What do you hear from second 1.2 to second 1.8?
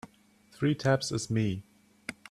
me.